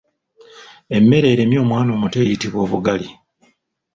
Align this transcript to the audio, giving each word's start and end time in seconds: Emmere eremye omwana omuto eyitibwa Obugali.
Emmere 0.97 1.27
eremye 1.33 1.57
omwana 1.63 1.89
omuto 1.95 2.17
eyitibwa 2.23 2.59
Obugali. 2.65 3.07